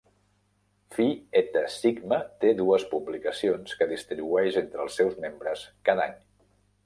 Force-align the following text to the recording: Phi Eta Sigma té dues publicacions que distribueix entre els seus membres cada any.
Phi 0.93 1.05
Eta 1.41 1.61
Sigma 1.73 2.17
té 2.45 2.53
dues 2.61 2.87
publicacions 2.95 3.77
que 3.81 3.89
distribueix 3.93 4.59
entre 4.65 4.83
els 4.87 4.95
seus 5.01 5.19
membres 5.27 5.67
cada 5.91 6.09
any. 6.11 6.19